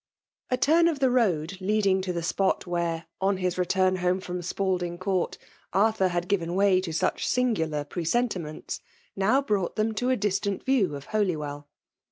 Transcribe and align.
*'.• 0.15 0.45
v 0.49 0.55
A 0.55 0.57
turn 0.57 0.87
of 0.87 0.97
the 0.97 1.11
road 1.11 1.59
leading 1.61 2.01
to 2.01 2.11
the 2.11 2.23
spot 2.23 2.65
where, 2.65 3.05
on 3.21 3.37
hie 3.37 3.51
return 3.55 3.97
home 3.97 4.19
from 4.19 4.41
Spalding 4.41 4.97
Ck>urt, 4.97 5.37
ArtliUr 5.75 6.09
had 6.09 6.27
given 6.27 6.55
way 6.55 6.81
to 6.81 6.91
such 6.91 7.27
singidar 7.27 7.85
presentiments, 7.87 8.79
now 9.15 9.43
brought 9.43 9.75
them 9.75 9.93
to 9.93 10.09
a 10.09 10.17
distattt 10.17 10.63
view 10.63 10.95
of 10.95 11.05
Holywell. 11.13 11.67